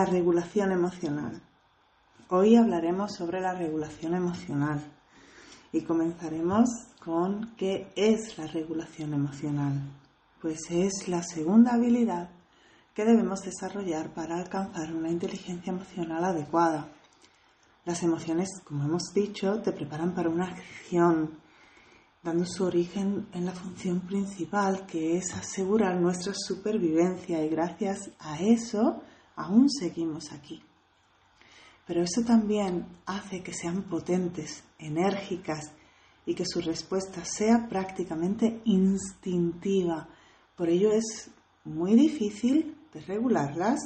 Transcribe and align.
La 0.00 0.06
regulación 0.06 0.72
emocional. 0.72 1.42
Hoy 2.30 2.56
hablaremos 2.56 3.14
sobre 3.14 3.38
la 3.38 3.52
regulación 3.52 4.14
emocional 4.14 4.80
y 5.72 5.82
comenzaremos 5.82 6.70
con 7.04 7.54
qué 7.54 7.92
es 7.96 8.38
la 8.38 8.46
regulación 8.46 9.12
emocional. 9.12 9.74
Pues 10.40 10.70
es 10.70 11.06
la 11.06 11.22
segunda 11.22 11.74
habilidad 11.74 12.30
que 12.94 13.04
debemos 13.04 13.42
desarrollar 13.42 14.14
para 14.14 14.38
alcanzar 14.38 14.90
una 14.94 15.10
inteligencia 15.10 15.70
emocional 15.70 16.24
adecuada. 16.24 16.88
Las 17.84 18.02
emociones, 18.02 18.48
como 18.64 18.84
hemos 18.84 19.12
dicho, 19.12 19.60
te 19.60 19.72
preparan 19.72 20.14
para 20.14 20.30
una 20.30 20.46
acción, 20.46 21.38
dando 22.22 22.46
su 22.46 22.64
origen 22.64 23.28
en 23.34 23.44
la 23.44 23.52
función 23.52 24.00
principal, 24.00 24.86
que 24.86 25.18
es 25.18 25.34
asegurar 25.34 26.00
nuestra 26.00 26.32
supervivencia 26.34 27.44
y 27.44 27.50
gracias 27.50 28.12
a 28.18 28.38
eso 28.40 29.02
aún 29.40 29.70
seguimos 29.70 30.32
aquí. 30.32 30.62
Pero 31.86 32.02
eso 32.02 32.22
también 32.22 32.86
hace 33.06 33.42
que 33.42 33.52
sean 33.52 33.82
potentes, 33.82 34.62
enérgicas 34.78 35.72
y 36.26 36.34
que 36.34 36.44
su 36.46 36.60
respuesta 36.60 37.24
sea 37.24 37.66
prácticamente 37.68 38.60
instintiva. 38.64 40.08
Por 40.56 40.68
ello 40.68 40.92
es 40.92 41.30
muy 41.64 41.94
difícil 41.94 42.76
de 42.92 43.00
regularlas, 43.00 43.80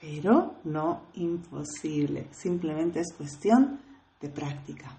pero 0.00 0.54
no 0.64 1.02
imposible. 1.14 2.28
Simplemente 2.32 3.00
es 3.00 3.12
cuestión 3.12 3.80
de 4.20 4.28
práctica. 4.28 4.96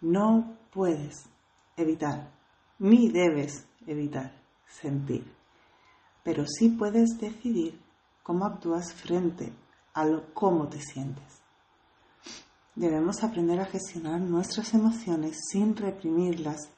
No 0.00 0.56
puedes 0.70 1.24
evitar, 1.76 2.30
ni 2.78 3.08
debes 3.08 3.66
evitar 3.86 4.40
sentir, 4.68 5.24
pero 6.24 6.44
sí 6.46 6.70
puedes 6.70 7.18
decidir 7.20 7.80
cómo 8.24 8.44
actúas 8.46 8.92
frente 8.92 9.52
a 9.92 10.04
lo, 10.04 10.34
cómo 10.34 10.66
te 10.66 10.80
sientes. 10.80 11.40
Debemos 12.74 13.22
aprender 13.22 13.60
a 13.60 13.66
gestionar 13.66 14.20
nuestras 14.20 14.74
emociones 14.74 15.36
sin 15.52 15.76
reprimirlas 15.76 16.70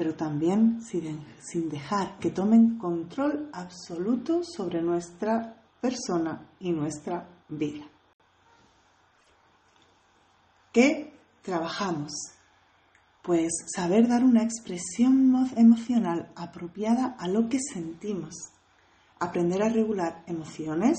pero 0.00 0.14
también 0.14 0.80
sin 0.82 1.68
dejar 1.68 2.18
que 2.18 2.30
tomen 2.30 2.78
control 2.78 3.50
absoluto 3.52 4.40
sobre 4.42 4.80
nuestra 4.80 5.62
persona 5.78 6.48
y 6.58 6.72
nuestra 6.72 7.28
vida. 7.50 7.84
¿Qué 10.72 11.12
trabajamos? 11.42 12.12
Pues 13.22 13.52
saber 13.76 14.08
dar 14.08 14.24
una 14.24 14.42
expresión 14.42 15.34
emocional 15.54 16.32
apropiada 16.34 17.14
a 17.18 17.28
lo 17.28 17.50
que 17.50 17.58
sentimos, 17.60 18.34
aprender 19.20 19.62
a 19.62 19.68
regular 19.68 20.24
emociones 20.26 20.98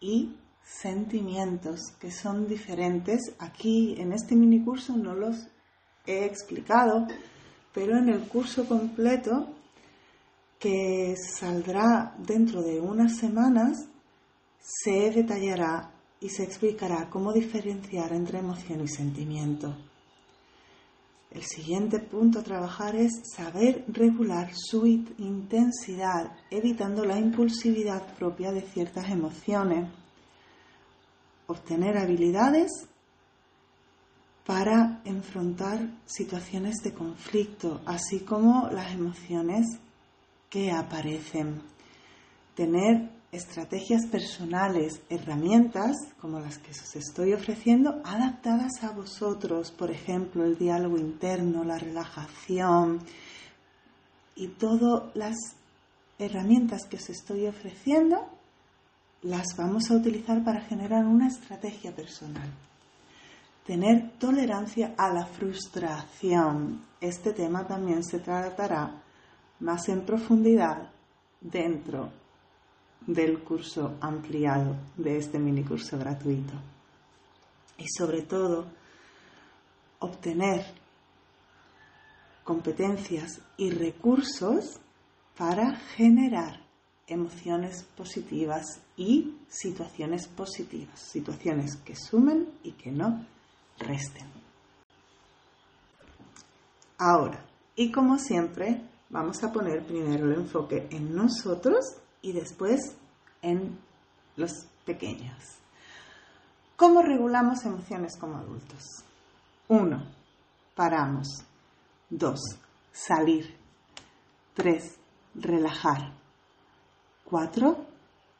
y 0.00 0.36
sentimientos 0.62 1.80
que 1.98 2.10
son 2.10 2.46
diferentes. 2.46 3.34
Aquí 3.38 3.96
en 3.98 4.12
este 4.12 4.36
mini 4.36 4.62
curso 4.64 4.96
no 4.96 5.14
los 5.14 5.48
he 6.06 6.24
explicado, 6.24 7.06
pero 7.72 7.96
en 7.98 8.08
el 8.08 8.28
curso 8.28 8.66
completo 8.66 9.48
que 10.58 11.16
saldrá 11.16 12.14
dentro 12.18 12.62
de 12.62 12.80
unas 12.80 13.16
semanas 13.16 13.88
se 14.60 15.10
detallará 15.10 15.90
y 16.20 16.28
se 16.28 16.44
explicará 16.44 17.10
cómo 17.10 17.32
diferenciar 17.32 18.12
entre 18.12 18.38
emoción 18.38 18.80
y 18.82 18.88
sentimiento. 18.88 19.74
El 21.34 21.44
siguiente 21.44 21.98
punto 21.98 22.40
a 22.40 22.42
trabajar 22.42 22.94
es 22.94 23.10
saber 23.34 23.84
regular 23.88 24.50
su 24.54 24.86
intensidad, 24.86 26.36
evitando 26.50 27.06
la 27.06 27.18
impulsividad 27.18 28.14
propia 28.16 28.52
de 28.52 28.60
ciertas 28.60 29.08
emociones, 29.08 29.88
obtener 31.46 31.96
habilidades 31.96 32.70
para 34.44 35.00
enfrentar 35.06 35.88
situaciones 36.04 36.76
de 36.82 36.92
conflicto, 36.92 37.80
así 37.86 38.20
como 38.20 38.68
las 38.70 38.92
emociones 38.92 39.66
que 40.50 40.70
aparecen. 40.70 41.62
Tener 42.54 43.08
estrategias 43.32 44.06
personales, 44.06 45.00
herramientas 45.08 45.96
como 46.20 46.38
las 46.38 46.58
que 46.58 46.70
os 46.70 46.96
estoy 46.96 47.32
ofreciendo, 47.32 48.02
adaptadas 48.04 48.84
a 48.84 48.92
vosotros, 48.92 49.70
por 49.72 49.90
ejemplo, 49.90 50.44
el 50.44 50.58
diálogo 50.58 50.98
interno, 50.98 51.64
la 51.64 51.78
relajación 51.78 53.00
y 54.36 54.48
todas 54.48 55.16
las 55.16 55.36
herramientas 56.18 56.84
que 56.84 56.98
os 56.98 57.08
estoy 57.08 57.46
ofreciendo, 57.46 58.28
las 59.22 59.56
vamos 59.56 59.90
a 59.90 59.94
utilizar 59.94 60.44
para 60.44 60.60
generar 60.60 61.06
una 61.06 61.28
estrategia 61.28 61.94
personal 61.94 62.50
tener 63.66 64.10
tolerancia 64.18 64.94
a 64.98 65.12
la 65.12 65.24
frustración. 65.24 66.84
Este 67.00 67.32
tema 67.32 67.64
también 67.64 68.02
se 68.02 68.18
tratará 68.18 69.02
más 69.60 69.88
en 69.88 70.04
profundidad 70.04 70.90
dentro 71.40 72.10
del 73.06 73.40
curso 73.40 73.96
ampliado 74.00 74.76
de 74.96 75.18
este 75.18 75.38
mini 75.38 75.64
curso 75.64 75.98
gratuito. 75.98 76.54
Y 77.78 77.86
sobre 77.88 78.22
todo, 78.22 78.66
obtener 79.98 80.64
competencias 82.44 83.40
y 83.56 83.70
recursos 83.70 84.78
para 85.36 85.76
generar 85.96 86.60
emociones 87.06 87.84
positivas 87.96 88.80
y 88.96 89.36
situaciones 89.48 90.28
positivas, 90.28 90.98
situaciones 90.98 91.76
que 91.76 91.96
sumen 91.96 92.48
y 92.62 92.72
que 92.72 92.90
no 92.90 93.24
resten. 93.78 94.26
Ahora, 96.98 97.44
y 97.74 97.90
como 97.90 98.18
siempre, 98.18 98.80
vamos 99.10 99.42
a 99.42 99.52
poner 99.52 99.84
primero 99.84 100.30
el 100.30 100.38
enfoque 100.38 100.86
en 100.90 101.14
nosotros 101.14 101.96
y 102.22 102.32
después 102.32 102.80
en 103.42 103.78
los 104.36 104.52
pequeños. 104.86 105.36
¿Cómo 106.76 107.02
regulamos 107.02 107.64
emociones 107.64 108.16
como 108.16 108.36
adultos? 108.36 108.82
Uno, 109.68 110.02
Paramos. 110.74 111.28
Dos, 112.08 112.40
Salir. 112.92 113.56
Tres, 114.54 114.96
Relajar. 115.34 116.12
Cuatro, 117.24 117.86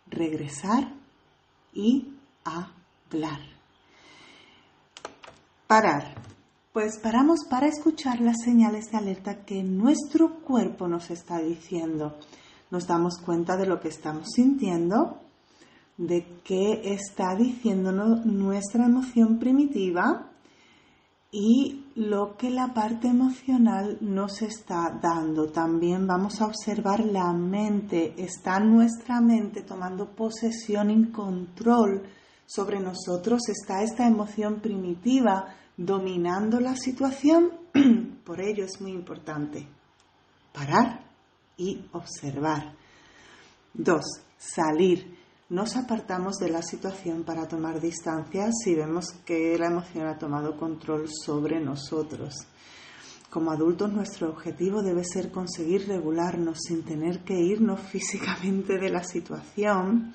Regresar 0.07 0.93
y 1.73 2.17
hablar. 2.45 3.41
Parar. 5.67 6.15
Pues 6.73 6.99
paramos 6.99 7.41
para 7.49 7.67
escuchar 7.67 8.21
las 8.21 8.43
señales 8.45 8.91
de 8.91 8.99
alerta 8.99 9.45
que 9.45 9.63
nuestro 9.63 10.41
cuerpo 10.41 10.89
nos 10.89 11.11
está 11.11 11.39
diciendo. 11.39 12.19
Nos 12.73 12.87
damos 12.87 13.19
cuenta 13.19 13.59
de 13.59 13.67
lo 13.67 13.81
que 13.81 13.89
estamos 13.89 14.29
sintiendo, 14.35 15.19
de 15.99 16.41
qué 16.43 16.81
está 16.95 17.37
diciéndonos 17.37 18.25
nuestra 18.25 18.87
emoción 18.87 19.39
primitiva 19.39 20.31
y 21.31 21.85
lo 21.97 22.35
que 22.39 22.49
la 22.49 22.73
parte 22.73 23.09
emocional 23.09 23.99
nos 24.01 24.41
está 24.41 24.99
dando. 25.03 25.51
También 25.53 26.07
vamos 26.07 26.41
a 26.41 26.47
observar 26.47 27.01
la 27.01 27.31
mente. 27.35 28.15
Está 28.17 28.59
nuestra 28.59 29.21
mente 29.21 29.61
tomando 29.61 30.17
posesión 30.17 30.91
y 30.91 31.11
control 31.11 32.05
sobre 32.47 32.81
nosotros. 32.81 33.51
Está 33.51 33.83
esta 33.83 34.07
emoción 34.07 34.61
primitiva 34.61 35.45
dominando 35.77 36.59
la 36.59 36.75
situación, 36.75 37.51
por 38.25 38.41
ello 38.41 38.65
es 38.65 38.81
muy 38.81 38.93
importante 38.93 39.69
parar 40.55 41.02
y 41.63 41.89
observar. 41.93 42.75
Dos, 43.73 44.05
salir. 44.37 45.19
Nos 45.49 45.77
apartamos 45.77 46.39
de 46.39 46.51
la 46.51 46.63
situación 46.63 47.25
para 47.25 47.47
tomar 47.47 47.81
distancia 47.81 48.51
si 48.53 48.75
vemos 48.75 49.13
que 49.25 49.57
la 49.59 49.67
emoción 49.67 50.07
ha 50.07 50.19
tomado 50.19 50.57
control 50.57 51.09
sobre 51.09 51.61
nosotros. 51.61 52.35
Como 53.31 53.51
adultos 53.51 53.93
nuestro 53.93 54.31
objetivo 54.31 54.83
debe 54.83 55.05
ser 55.05 55.31
conseguir 55.31 55.87
regularnos 55.89 56.59
sin 56.67 56.83
tener 56.85 57.25
que 57.25 57.39
irnos 57.39 57.81
físicamente 57.93 58.79
de 58.79 58.91
la 58.91 59.05
situación 59.05 60.13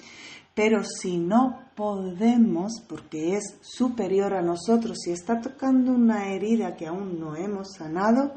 pero 0.58 0.84
si 0.84 1.20
no 1.20 1.70
podemos, 1.76 2.82
porque 2.90 3.36
es 3.36 3.60
superior 3.62 4.34
a 4.34 4.42
nosotros 4.42 4.98
y 5.06 5.12
está 5.12 5.40
tocando 5.40 5.92
una 5.92 6.34
herida 6.34 6.76
que 6.76 6.88
aún 6.88 7.20
no 7.20 7.36
hemos 7.36 7.76
sanado, 7.78 8.34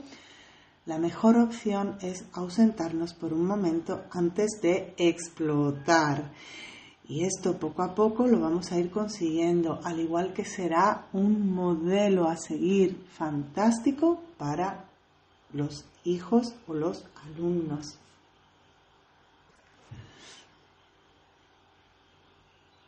la 0.91 0.99
mejor 0.99 1.37
opción 1.37 1.95
es 2.03 2.25
ausentarnos 2.33 3.15
por 3.15 3.33
un 3.33 3.47
momento 3.47 4.03
antes 4.11 4.59
de 4.61 4.93
explotar. 4.97 6.33
Y 7.09 7.23
esto 7.23 7.61
poco 7.61 7.85
a 7.85 7.95
poco 7.95 8.27
lo 8.27 8.41
vamos 8.41 8.73
a 8.73 8.79
ir 8.81 8.91
consiguiendo, 8.91 9.79
al 9.85 10.01
igual 10.01 10.33
que 10.33 10.45
será 10.45 11.07
un 11.13 11.55
modelo 11.55 12.29
a 12.29 12.37
seguir 12.37 13.07
fantástico 13.17 14.21
para 14.37 14.87
los 15.53 15.85
hijos 16.03 16.55
o 16.67 16.75
los 16.75 17.05
alumnos. 17.25 18.00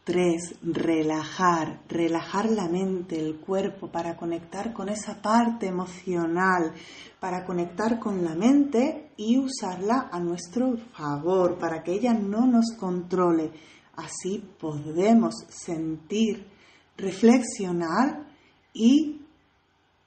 Tres, 0.04 0.56
relajar, 0.62 1.80
relajar 1.88 2.50
la 2.50 2.68
mente, 2.68 3.20
el 3.20 3.36
cuerpo, 3.36 3.86
para 3.86 4.16
conectar 4.16 4.72
con 4.72 4.88
esa 4.88 5.22
parte 5.22 5.68
emocional, 5.68 6.72
para 7.20 7.44
conectar 7.44 8.00
con 8.00 8.24
la 8.24 8.34
mente 8.34 9.12
y 9.16 9.38
usarla 9.38 10.08
a 10.10 10.18
nuestro 10.18 10.76
favor, 10.96 11.56
para 11.56 11.84
que 11.84 11.92
ella 11.92 12.14
no 12.14 12.46
nos 12.46 12.72
controle. 12.76 13.52
Así 13.94 14.42
podemos 14.58 15.34
sentir, 15.48 16.48
reflexionar 16.96 18.26
y 18.74 19.20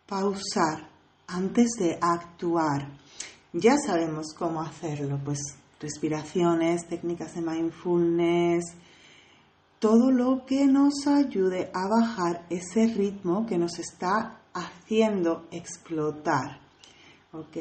pausar 0.06 0.90
antes 1.28 1.70
de 1.80 1.98
actuar. 2.02 2.90
Ya 3.54 3.78
sabemos 3.78 4.34
cómo 4.38 4.62
hacerlo, 4.62 5.22
pues 5.24 5.40
respiraciones, 5.80 6.86
técnicas 6.90 7.36
de 7.36 7.42
mindfulness, 7.42 8.66
todo 9.80 10.12
lo 10.12 10.46
que 10.46 10.66
nos 10.66 11.06
ayude 11.08 11.70
a 11.74 11.88
bajar 11.88 12.46
ese 12.50 12.88
ritmo 12.88 13.46
que 13.46 13.58
nos 13.58 13.78
está 13.80 14.40
haciendo 14.54 15.48
explotar. 15.52 16.60
¿Ok? 17.34 17.58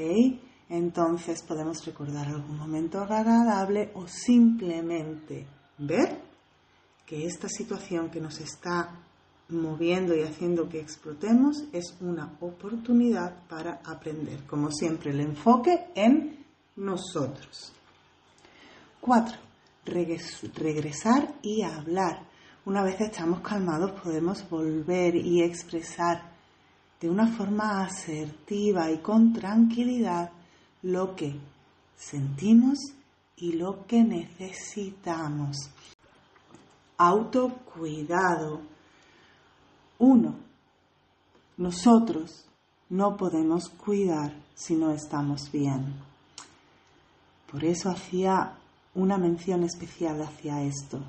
Entonces 0.69 1.43
podemos 1.43 1.84
recordar 1.84 2.28
algún 2.28 2.56
momento 2.56 3.00
agradable 3.00 3.90
o 3.94 4.06
simplemente 4.06 5.46
ver 5.78 6.20
que 7.05 7.26
esta 7.26 7.49
situación 7.49 8.11
que 8.11 8.20
nos 8.20 8.40
está 8.40 9.00
moviendo 9.50 10.16
y 10.16 10.22
haciendo 10.22 10.69
que 10.69 10.81
explotemos 10.81 11.64
es 11.72 11.96
una 12.00 12.37
oportunidad 12.40 13.46
para 13.46 13.81
aprender. 13.84 14.44
Como 14.46 14.70
siempre, 14.70 15.11
el 15.11 15.20
enfoque 15.20 15.88
en 15.94 16.44
nosotros. 16.76 17.72
4 19.00 19.44
regresar 19.84 21.34
y 21.42 21.62
hablar. 21.62 22.26
Una 22.64 22.82
vez 22.82 23.00
estamos 23.00 23.40
calmados 23.40 23.92
podemos 24.00 24.48
volver 24.48 25.16
y 25.16 25.42
expresar 25.42 26.32
de 27.00 27.10
una 27.10 27.26
forma 27.26 27.84
asertiva 27.84 28.90
y 28.90 28.98
con 28.98 29.32
tranquilidad 29.32 30.31
lo 30.82 31.14
que 31.14 31.38
sentimos 31.96 32.78
y 33.36 33.52
lo 33.52 33.86
que 33.86 34.02
necesitamos. 34.02 35.56
Autocuidado. 36.96 38.62
1. 39.98 40.34
Nosotros 41.56 42.46
no 42.88 43.16
podemos 43.16 43.69
cuidar 43.69 44.34
si 44.54 44.75
no 44.75 44.90
estamos 44.90 45.50
bien. 45.52 45.94
Por 47.50 47.64
eso 47.64 47.90
hacía 47.90 48.58
una 48.94 49.19
mención 49.19 49.64
especial 49.64 50.20
hacia 50.23 50.62
esto. 50.62 51.00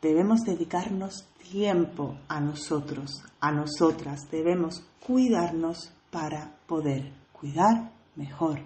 Debemos 0.00 0.40
dedicarnos 0.40 1.26
tiempo 1.50 2.16
a 2.28 2.40
nosotros, 2.40 3.10
a 3.40 3.50
nosotras. 3.50 4.30
Debemos 4.30 4.84
cuidarnos 5.04 5.92
para 6.10 6.54
poder 6.66 7.12
cuidar 7.32 7.90
mejor. 8.14 8.60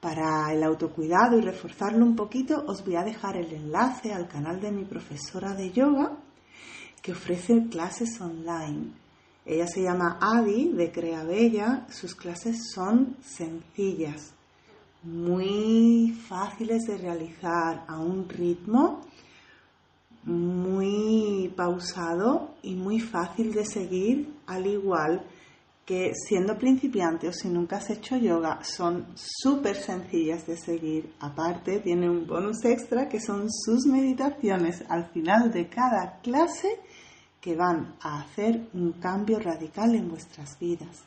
Para 0.00 0.52
el 0.52 0.62
autocuidado 0.64 1.38
y 1.38 1.42
reforzarlo 1.42 2.04
un 2.04 2.16
poquito, 2.16 2.64
os 2.66 2.84
voy 2.84 2.96
a 2.96 3.04
dejar 3.04 3.36
el 3.36 3.52
enlace 3.52 4.12
al 4.12 4.26
canal 4.26 4.60
de 4.60 4.72
mi 4.72 4.84
profesora 4.84 5.54
de 5.54 5.70
yoga 5.70 6.16
que 7.02 7.12
ofrece 7.12 7.68
clases 7.68 8.20
online. 8.20 8.92
Ella 9.44 9.66
se 9.66 9.82
llama 9.82 10.18
Adi 10.20 10.70
de 10.72 10.92
Crea 10.92 11.24
Bella. 11.24 11.86
Sus 11.90 12.14
clases 12.14 12.70
son 12.72 13.16
sencillas, 13.22 14.34
muy 15.02 16.16
fáciles 16.28 16.82
de 16.86 16.96
realizar 16.98 17.84
a 17.88 17.98
un 17.98 18.28
ritmo 18.28 19.00
muy 20.24 21.52
pausado 21.56 22.54
y 22.62 22.74
muy 22.74 23.00
fácil 23.00 23.52
de 23.52 23.64
seguir, 23.64 24.32
al 24.46 24.66
igual 24.66 25.24
que 25.84 26.12
siendo 26.14 26.56
principiante 26.56 27.28
o 27.28 27.32
si 27.32 27.48
nunca 27.48 27.76
has 27.76 27.90
hecho 27.90 28.16
yoga, 28.16 28.62
son 28.62 29.06
súper 29.16 29.76
sencillas 29.76 30.46
de 30.46 30.56
seguir. 30.56 31.12
Aparte, 31.18 31.80
tiene 31.80 32.08
un 32.08 32.26
bonus 32.26 32.64
extra 32.64 33.08
que 33.08 33.20
son 33.20 33.48
sus 33.50 33.86
meditaciones 33.86 34.84
al 34.88 35.10
final 35.10 35.50
de 35.50 35.68
cada 35.68 36.20
clase 36.22 36.78
que 37.40 37.56
van 37.56 37.96
a 38.00 38.20
hacer 38.20 38.68
un 38.74 38.92
cambio 38.92 39.40
radical 39.40 39.94
en 39.96 40.08
vuestras 40.08 40.56
vidas. 40.60 41.02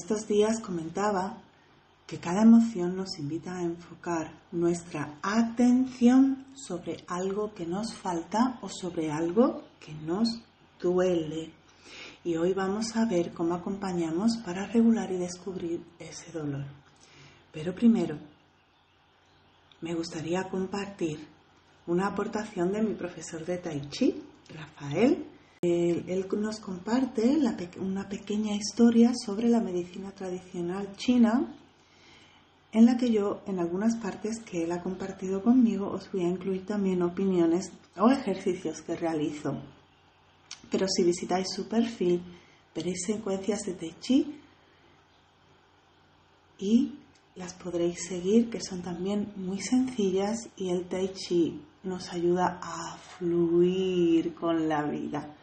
Estos 0.00 0.26
días 0.26 0.60
comentaba 0.60 1.36
que 2.06 2.18
cada 2.18 2.40
emoción 2.42 2.96
nos 2.96 3.18
invita 3.18 3.54
a 3.54 3.62
enfocar 3.62 4.32
nuestra 4.50 5.18
atención 5.22 6.46
sobre 6.54 7.04
algo 7.06 7.52
que 7.52 7.66
nos 7.66 7.94
falta 7.94 8.58
o 8.62 8.68
sobre 8.70 9.12
algo 9.12 9.62
que 9.78 9.92
nos 9.92 10.40
duele. 10.80 11.52
Y 12.24 12.36
hoy 12.36 12.54
vamos 12.54 12.96
a 12.96 13.04
ver 13.04 13.32
cómo 13.34 13.54
acompañamos 13.54 14.38
para 14.38 14.66
regular 14.66 15.12
y 15.12 15.18
descubrir 15.18 15.84
ese 15.98 16.32
dolor. 16.32 16.64
Pero 17.52 17.74
primero, 17.74 18.18
me 19.82 19.94
gustaría 19.94 20.48
compartir 20.48 21.28
una 21.86 22.06
aportación 22.06 22.72
de 22.72 22.82
mi 22.82 22.94
profesor 22.94 23.44
de 23.44 23.58
Tai 23.58 23.88
Chi, 23.90 24.22
Rafael, 24.48 25.26
él, 25.62 26.26
nos 26.38 26.58
comparte 26.58 27.38
una 27.80 28.08
pequeña 28.08 28.54
historia 28.54 29.12
sobre 29.14 29.50
la 29.50 29.60
medicina 29.60 30.10
tradicional 30.10 30.96
china 30.96 31.54
en 32.72 32.86
la 32.86 32.96
que 32.96 33.12
yo 33.12 33.42
en 33.46 33.58
algunas 33.58 33.96
partes 33.96 34.40
que 34.40 34.64
él 34.64 34.72
ha 34.72 34.82
compartido 34.82 35.42
conmigo 35.42 35.90
os 35.90 36.10
voy 36.12 36.24
a 36.24 36.30
incluir 36.30 36.64
también 36.64 37.02
opiniones 37.02 37.72
o 37.98 38.10
ejercicios 38.10 38.80
que 38.80 38.96
realizo. 38.96 39.58
Pero 40.70 40.86
si 40.88 41.04
visitáis 41.04 41.48
su 41.54 41.68
perfil 41.68 42.22
veréis 42.74 43.04
secuencias 43.04 43.60
de 43.66 43.74
Tai 43.74 43.94
Chi 44.00 44.40
y 46.58 46.94
las 47.34 47.52
podréis 47.52 48.06
seguir 48.08 48.48
que 48.48 48.62
son 48.62 48.80
también 48.80 49.30
muy 49.36 49.60
sencillas 49.60 50.48
y 50.56 50.70
el 50.70 50.86
Tai 50.88 51.12
Chi 51.12 51.60
nos 51.82 52.10
ayuda 52.14 52.58
a 52.62 52.96
fluir 52.96 54.32
con 54.34 54.66
la 54.66 54.84
vida. 54.84 55.36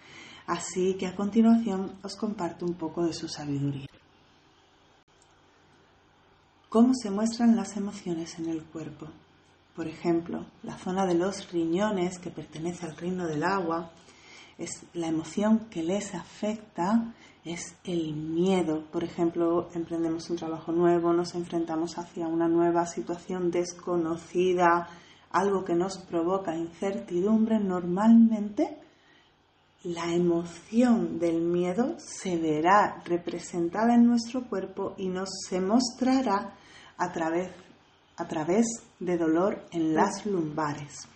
Así 0.47 0.95
que 0.95 1.05
a 1.05 1.15
continuación 1.15 1.91
os 2.01 2.15
comparto 2.15 2.65
un 2.65 2.73
poco 2.73 3.05
de 3.05 3.13
su 3.13 3.27
sabiduría. 3.27 3.87
¿Cómo 6.69 6.93
se 6.95 7.11
muestran 7.11 7.55
las 7.55 7.77
emociones 7.77 8.39
en 8.39 8.49
el 8.49 8.63
cuerpo? 8.63 9.07
Por 9.75 9.87
ejemplo, 9.87 10.45
la 10.63 10.77
zona 10.77 11.05
de 11.05 11.15
los 11.15 11.51
riñones, 11.51 12.17
que 12.17 12.31
pertenece 12.31 12.85
al 12.85 12.97
reino 12.97 13.27
del 13.27 13.43
agua, 13.43 13.91
es 14.57 14.83
la 14.93 15.07
emoción 15.07 15.67
que 15.69 15.83
les 15.83 16.15
afecta 16.15 17.13
es 17.47 17.75
el 17.83 18.13
miedo. 18.13 18.83
Por 18.91 19.03
ejemplo, 19.03 19.69
emprendemos 19.73 20.29
un 20.29 20.37
trabajo 20.37 20.71
nuevo, 20.71 21.13
nos 21.13 21.35
enfrentamos 21.35 21.97
hacia 21.97 22.27
una 22.27 22.47
nueva 22.47 22.85
situación 22.85 23.51
desconocida, 23.51 24.89
algo 25.31 25.63
que 25.63 25.75
nos 25.75 25.97
provoca 25.97 26.55
incertidumbre, 26.55 27.59
normalmente 27.59 28.77
la 29.87 30.13
emoción 30.13 31.17
del 31.17 31.39
miedo 31.39 31.95
se 31.97 32.35
verá 32.35 33.01
representada 33.05 33.95
en 33.95 34.05
nuestro 34.05 34.45
cuerpo 34.45 34.93
y 34.97 35.07
nos 35.07 35.29
se 35.47 35.61
mostrará 35.61 36.55
a 36.97 37.11
través, 37.13 37.51
a 38.17 38.27
través 38.27 38.65
de 38.99 39.17
dolor 39.17 39.65
en 39.71 39.95
las 39.95 40.25
lumbares. 40.25 41.07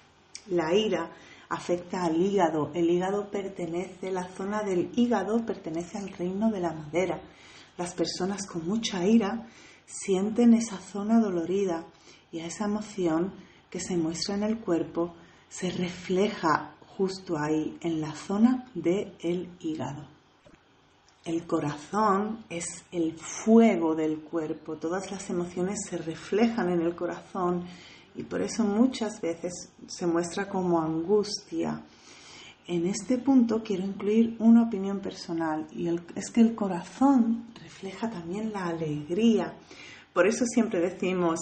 La 0.48 0.74
ira 0.74 1.12
afecta 1.50 2.06
al 2.06 2.16
hígado. 2.16 2.72
El 2.74 2.90
hígado 2.90 3.30
pertenece, 3.30 4.10
la 4.10 4.30
zona 4.30 4.64
del 4.64 4.90
hígado 4.96 5.46
pertenece 5.46 5.98
al 5.98 6.08
reino 6.08 6.50
de 6.50 6.62
la 6.62 6.72
madera. 6.72 7.22
Las 7.78 7.94
personas 7.94 8.48
con 8.48 8.66
mucha 8.66 9.06
ira 9.06 9.50
sienten 9.86 10.54
esa 10.54 10.78
zona 10.78 11.20
dolorida 11.20 11.86
y 12.32 12.40
a 12.40 12.46
esa 12.46 12.66
emoción 12.66 13.34
que 13.70 13.82
se 13.82 13.98
muestra 13.98 14.36
en 14.36 14.44
el 14.44 14.60
cuerpo 14.60 15.14
se 15.50 15.72
refleja 15.72 16.74
justo 16.98 17.38
ahí, 17.38 17.78
en 17.82 18.02
la 18.02 18.14
zona 18.14 18.66
del 18.74 19.14
el 19.22 19.50
hígado. 19.60 20.06
El 21.24 21.46
corazón 21.46 22.46
es 22.50 22.66
el 22.92 23.14
fuego 23.14 23.94
del 23.94 24.22
cuerpo, 24.22 24.78
todas 24.78 25.12
las 25.12 25.30
emociones 25.30 25.80
se 25.88 25.98
reflejan 25.98 26.70
en 26.70 26.82
el 26.82 26.96
corazón 26.96 27.66
y 28.16 28.24
por 28.24 28.42
eso 28.42 28.64
muchas 28.64 29.22
veces 29.22 29.70
se 29.88 30.08
muestra 30.08 30.50
como 30.50 30.82
angustia. 30.82 31.82
En 32.68 32.88
este 32.88 33.18
punto 33.18 33.62
quiero 33.64 33.84
incluir 33.86 34.36
una 34.40 34.64
opinión 34.64 35.00
personal 35.00 35.68
y 35.72 35.90
es 36.16 36.32
que 36.32 36.42
el 36.42 36.56
corazón 36.56 37.46
refleja 37.62 38.10
también 38.10 38.52
la 38.52 38.66
alegría. 38.66 39.54
Por 40.14 40.26
eso 40.26 40.46
siempre 40.46 40.80
decimos, 40.80 41.40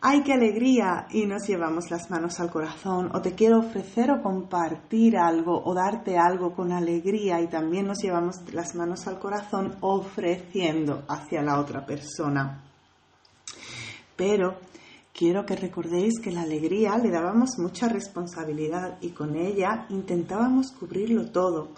¡ay, 0.00 0.22
qué 0.22 0.32
alegría! 0.32 1.06
Y 1.10 1.26
nos 1.26 1.46
llevamos 1.46 1.90
las 1.90 2.10
manos 2.10 2.40
al 2.40 2.50
corazón, 2.50 3.10
o 3.14 3.20
te 3.20 3.34
quiero 3.34 3.58
ofrecer 3.58 4.10
o 4.10 4.22
compartir 4.22 5.16
algo, 5.16 5.62
o 5.64 5.74
darte 5.74 6.16
algo 6.16 6.54
con 6.54 6.72
alegría, 6.72 7.40
y 7.40 7.48
también 7.48 7.86
nos 7.86 7.98
llevamos 7.98 8.36
las 8.52 8.74
manos 8.74 9.06
al 9.06 9.18
corazón 9.18 9.76
ofreciendo 9.80 11.04
hacia 11.08 11.42
la 11.42 11.58
otra 11.58 11.84
persona. 11.84 12.62
Pero 14.16 14.58
quiero 15.12 15.44
que 15.44 15.56
recordéis 15.56 16.20
que 16.20 16.32
la 16.32 16.42
alegría 16.42 16.96
le 16.98 17.10
dábamos 17.10 17.58
mucha 17.58 17.88
responsabilidad 17.88 18.98
y 19.00 19.10
con 19.10 19.36
ella 19.36 19.86
intentábamos 19.90 20.72
cubrirlo 20.72 21.30
todo. 21.30 21.68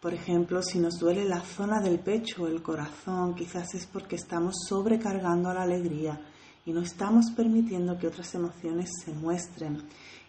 Por 0.00 0.14
ejemplo, 0.14 0.62
si 0.62 0.78
nos 0.78 0.98
duele 0.98 1.24
la 1.26 1.42
zona 1.42 1.80
del 1.80 2.00
pecho 2.00 2.44
o 2.44 2.46
el 2.46 2.62
corazón, 2.62 3.34
quizás 3.34 3.74
es 3.74 3.86
porque 3.86 4.16
estamos 4.16 4.54
sobrecargando 4.66 5.52
la 5.52 5.62
alegría 5.62 6.18
y 6.66 6.72
no 6.72 6.82
estamos 6.82 7.30
permitiendo 7.36 7.98
que 7.98 8.06
otras 8.06 8.34
emociones 8.34 8.90
se 9.04 9.12
muestren. 9.12 9.82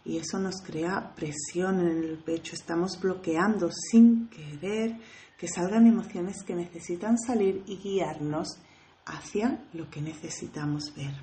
Y 0.03 0.17
eso 0.17 0.39
nos 0.39 0.61
crea 0.61 1.13
presión 1.15 1.79
en 1.79 2.03
el 2.03 2.17
pecho. 2.17 2.55
Estamos 2.55 2.99
bloqueando 2.99 3.69
sin 3.71 4.27
querer 4.29 4.97
que 5.37 5.47
salgan 5.47 5.87
emociones 5.87 6.43
que 6.43 6.55
necesitan 6.55 7.17
salir 7.17 7.63
y 7.67 7.77
guiarnos 7.77 8.59
hacia 9.05 9.63
lo 9.73 9.89
que 9.89 10.01
necesitamos 10.01 10.93
ver. 10.95 11.13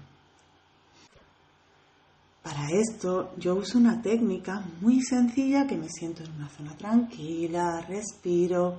Para 2.43 2.69
esto 2.71 3.33
yo 3.37 3.57
uso 3.57 3.79
una 3.79 4.01
técnica 4.01 4.65
muy 4.81 5.03
sencilla 5.03 5.67
que 5.67 5.77
me 5.77 5.89
siento 5.89 6.25
en 6.25 6.33
una 6.33 6.49
zona 6.49 6.77
tranquila, 6.77 7.85
respiro, 7.87 8.79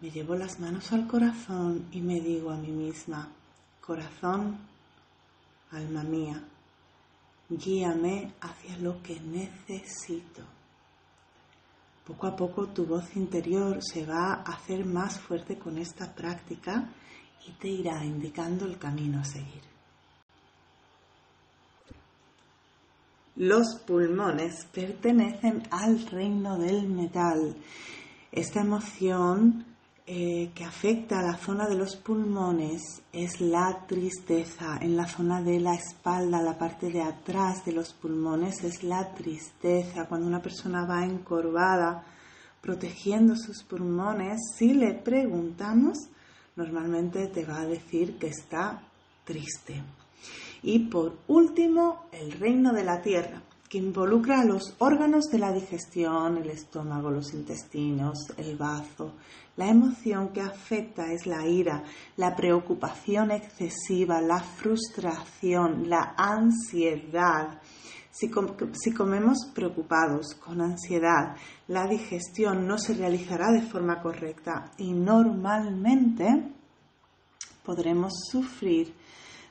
me 0.00 0.10
llevo 0.10 0.36
las 0.36 0.60
manos 0.60 0.92
al 0.92 1.08
corazón 1.08 1.86
y 1.90 2.00
me 2.00 2.20
digo 2.20 2.50
a 2.50 2.56
mí 2.56 2.70
misma, 2.70 3.28
corazón, 3.80 4.58
alma 5.72 6.02
mía, 6.02 6.42
guíame 7.48 8.34
hacia 8.40 8.78
lo 8.78 9.02
que 9.02 9.20
necesito. 9.20 10.42
Poco 12.06 12.26
a 12.26 12.36
poco 12.36 12.68
tu 12.68 12.86
voz 12.86 13.14
interior 13.16 13.78
se 13.82 14.06
va 14.06 14.34
a 14.34 14.52
hacer 14.54 14.84
más 14.84 15.20
fuerte 15.20 15.58
con 15.58 15.76
esta 15.78 16.14
práctica 16.14 16.88
y 17.46 17.52
te 17.52 17.68
irá 17.68 18.04
indicando 18.04 18.64
el 18.64 18.78
camino 18.78 19.20
a 19.20 19.24
seguir. 19.24 19.62
Los 23.36 23.76
pulmones 23.86 24.64
pertenecen 24.72 25.62
al 25.70 26.04
reino 26.06 26.58
del 26.58 26.88
metal. 26.88 27.54
Esta 28.32 28.62
emoción 28.62 29.64
eh, 30.10 30.52
que 30.54 30.64
afecta 30.64 31.18
a 31.18 31.22
la 31.22 31.36
zona 31.36 31.68
de 31.68 31.76
los 31.76 31.94
pulmones 31.96 33.02
es 33.12 33.42
la 33.42 33.84
tristeza. 33.86 34.78
En 34.80 34.96
la 34.96 35.06
zona 35.06 35.42
de 35.42 35.60
la 35.60 35.74
espalda, 35.74 36.40
la 36.40 36.56
parte 36.56 36.88
de 36.88 37.02
atrás 37.02 37.62
de 37.66 37.72
los 37.72 37.92
pulmones 37.92 38.64
es 38.64 38.82
la 38.84 39.12
tristeza. 39.12 40.06
Cuando 40.06 40.26
una 40.26 40.40
persona 40.40 40.86
va 40.86 41.04
encorvada 41.04 42.06
protegiendo 42.62 43.36
sus 43.36 43.62
pulmones, 43.64 44.38
si 44.56 44.72
le 44.72 44.94
preguntamos, 44.94 45.98
normalmente 46.56 47.26
te 47.26 47.44
va 47.44 47.60
a 47.60 47.66
decir 47.66 48.16
que 48.16 48.28
está 48.28 48.80
triste. 49.26 49.82
Y 50.62 50.88
por 50.88 51.18
último, 51.28 52.06
el 52.12 52.32
reino 52.32 52.72
de 52.72 52.84
la 52.84 53.02
tierra 53.02 53.42
que 53.68 53.78
involucra 53.78 54.40
a 54.40 54.44
los 54.44 54.74
órganos 54.78 55.26
de 55.26 55.38
la 55.38 55.52
digestión, 55.52 56.38
el 56.38 56.50
estómago, 56.50 57.10
los 57.10 57.34
intestinos, 57.34 58.18
el 58.38 58.56
bazo. 58.56 59.12
La 59.56 59.68
emoción 59.68 60.28
que 60.28 60.40
afecta 60.40 61.12
es 61.12 61.26
la 61.26 61.46
ira, 61.46 61.82
la 62.16 62.34
preocupación 62.34 63.30
excesiva, 63.32 64.20
la 64.20 64.40
frustración, 64.40 65.88
la 65.88 66.14
ansiedad. 66.16 67.60
Si, 68.10 68.30
comemos 68.30 69.38
preocupados, 69.54 70.34
con 70.34 70.60
ansiedad, 70.60 71.36
la 71.66 71.86
digestión 71.86 72.66
no 72.66 72.78
se 72.78 72.94
realizará 72.94 73.52
de 73.52 73.62
forma 73.62 74.00
correcta 74.00 74.72
y 74.78 74.92
normalmente 74.92 76.26
podremos 77.64 78.12
sufrir 78.30 78.94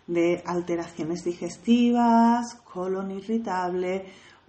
de 0.07 0.41
alteraciones 0.45 1.23
digestivas, 1.23 2.55
colon 2.63 3.11
irritable 3.11 4.05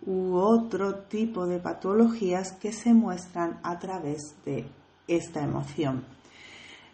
u 0.07 0.37
otro 0.37 1.01
tipo 1.09 1.47
de 1.47 1.59
patologías 1.59 2.53
que 2.53 2.73
se 2.73 2.95
muestran 2.95 3.59
a 3.63 3.79
través 3.79 4.37
de 4.45 4.67
esta 5.09 5.43
emoción. 5.43 6.05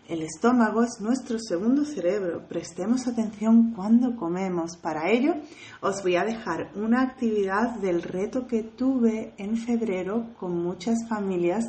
El 0.06 0.20
estómago 0.20 0.82
es 0.82 1.00
nuestro 1.00 1.38
segundo 1.38 1.86
cerebro. 1.86 2.46
Prestemos 2.46 3.06
atención 3.06 3.72
cuando 3.72 4.16
comemos. 4.16 4.76
Para 4.76 5.10
ello, 5.10 5.34
os 5.80 6.02
voy 6.02 6.16
a 6.16 6.24
dejar 6.24 6.70
una 6.74 7.00
actividad 7.00 7.76
del 7.76 8.02
reto 8.02 8.46
que 8.46 8.62
tuve 8.62 9.32
en 9.38 9.56
febrero 9.56 10.26
con 10.38 10.62
muchas 10.62 11.08
familias 11.08 11.64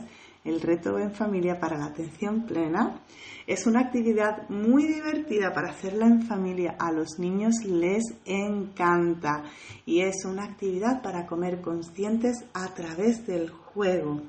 el 0.46 0.62
reto 0.62 0.98
en 1.00 1.12
familia 1.12 1.60
para 1.60 1.78
la 1.78 1.88
atención 1.88 2.46
plena. 2.46 3.02
Es 3.48 3.68
una 3.68 3.82
actividad 3.82 4.48
muy 4.50 4.88
divertida 4.88 5.52
para 5.54 5.72
hacerla 5.72 6.06
en 6.06 6.22
familia. 6.24 6.76
A 6.80 6.92
los 6.92 7.20
niños 7.20 7.56
les 7.66 8.04
encanta 8.26 9.44
y 9.86 10.02
es 10.02 10.24
una 10.26 10.46
actividad 10.46 11.02
para 11.02 11.26
comer 11.26 11.62
conscientes 11.62 12.46
a 12.54 12.74
través 12.74 13.28
del 13.28 13.50
juego. 13.50 14.22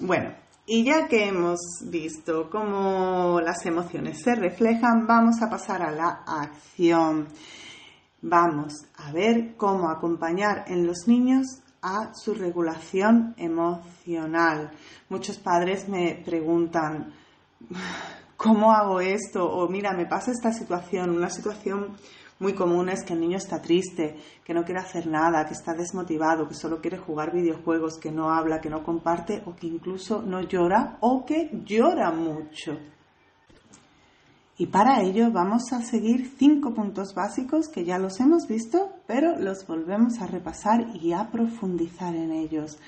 Bueno, 0.00 0.34
y 0.66 0.84
ya 0.84 1.08
que 1.08 1.26
hemos 1.26 1.60
visto 1.82 2.48
cómo 2.48 3.40
las 3.42 3.66
emociones 3.66 4.22
se 4.22 4.34
reflejan, 4.34 5.06
vamos 5.06 5.42
a 5.42 5.50
pasar 5.50 5.82
a 5.82 5.90
la 5.90 6.24
acción. 6.26 7.28
Vamos 8.22 8.86
a 8.96 9.12
ver 9.12 9.56
cómo 9.56 9.90
acompañar 9.90 10.64
en 10.68 10.86
los 10.86 11.06
niños 11.06 11.60
a 11.82 12.14
su 12.14 12.32
regulación 12.32 13.34
emocional. 13.36 14.70
Muchos 15.10 15.36
padres 15.36 15.86
me 15.86 16.22
preguntan, 16.24 17.12
¿cómo 18.38 18.72
hago 18.72 19.00
esto? 19.02 19.46
O 19.46 19.68
mira, 19.68 19.92
me 19.92 20.06
pasa 20.06 20.30
esta 20.30 20.50
situación, 20.50 21.10
una 21.10 21.28
situación 21.28 21.94
muy 22.40 22.54
común 22.54 22.88
es 22.88 23.04
que 23.04 23.12
el 23.12 23.20
niño 23.20 23.38
está 23.38 23.60
triste, 23.60 24.16
que 24.44 24.54
no 24.54 24.64
quiere 24.64 24.80
hacer 24.80 25.06
nada, 25.06 25.46
que 25.46 25.54
está 25.54 25.72
desmotivado, 25.72 26.48
que 26.48 26.54
solo 26.54 26.80
quiere 26.80 26.98
jugar 26.98 27.32
videojuegos, 27.32 27.98
que 27.98 28.10
no 28.10 28.30
habla, 28.30 28.60
que 28.60 28.70
no 28.70 28.82
comparte 28.82 29.42
o 29.46 29.54
que 29.54 29.68
incluso 29.68 30.20
no 30.20 30.40
llora 30.40 30.98
o 31.00 31.24
que 31.24 31.50
llora 31.64 32.10
mucho. 32.10 32.76
Y 34.56 34.66
para 34.66 35.02
ello 35.02 35.32
vamos 35.32 35.72
a 35.72 35.82
seguir 35.82 36.32
cinco 36.38 36.74
puntos 36.74 37.12
básicos 37.12 37.68
que 37.68 37.84
ya 37.84 37.98
los 37.98 38.20
hemos 38.20 38.46
visto, 38.46 38.92
pero 39.06 39.36
los 39.36 39.66
volvemos 39.66 40.20
a 40.20 40.28
repasar 40.28 40.94
y 40.94 41.12
a 41.12 41.28
profundizar 41.30 42.14
en 42.14 42.30
ellos. 42.30 42.78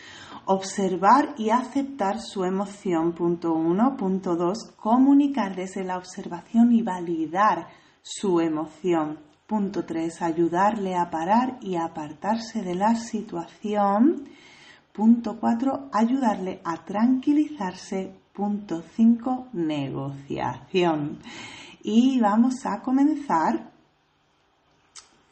Observar 0.45 1.35
y 1.37 1.50
aceptar 1.50 2.21
su 2.21 2.45
emoción, 2.45 3.15
punto 3.15 3.53
uno. 3.53 3.97
Punto 3.97 4.37
dos, 4.37 4.71
comunicar 4.76 5.57
desde 5.57 5.83
la 5.83 5.99
observación 5.99 6.73
y 6.73 6.83
validar 6.83 7.67
su 8.00 8.41
emoción. 8.41 9.25
Punto 9.47 9.85
3. 9.85 10.23
Ayudarle 10.23 10.97
a 10.97 11.09
parar 11.09 11.59
y 11.61 11.76
apartarse 11.76 12.62
de 12.62 12.75
la 12.75 12.97
situación. 12.97 14.29
Punto 14.93 15.38
4. 15.38 15.91
Ayudarle 15.93 16.61
a 16.65 16.85
tranquilizarse. 16.85 18.12
Punto 18.33 18.83
5. 18.97 19.49
Negociación. 19.53 21.21
Y 21.83 22.19
vamos 22.21 22.67
a 22.67 22.83
comenzar 22.83 23.71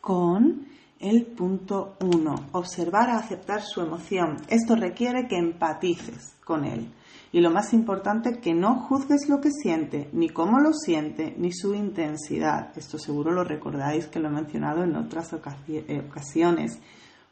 con 0.00 0.66
el 1.00 1.26
punto 1.26 1.96
1. 2.00 2.34
Observar 2.52 3.10
a 3.10 3.18
aceptar 3.18 3.62
su 3.62 3.80
emoción. 3.80 4.36
Esto 4.48 4.76
requiere 4.76 5.26
que 5.26 5.38
empatices 5.38 6.36
con 6.44 6.64
él. 6.64 6.92
Y 7.34 7.40
lo 7.40 7.50
más 7.50 7.72
importante, 7.72 8.38
que 8.38 8.54
no 8.54 8.76
juzgues 8.76 9.28
lo 9.28 9.40
que 9.40 9.50
siente, 9.50 10.08
ni 10.12 10.28
cómo 10.28 10.60
lo 10.60 10.72
siente, 10.72 11.34
ni 11.36 11.50
su 11.52 11.74
intensidad. 11.74 12.70
Esto 12.78 12.96
seguro 12.96 13.32
lo 13.32 13.42
recordáis 13.42 14.06
que 14.06 14.20
lo 14.20 14.28
he 14.28 14.30
mencionado 14.30 14.84
en 14.84 14.94
otras 14.94 15.32
eh, 15.66 16.04
ocasiones. 16.08 16.78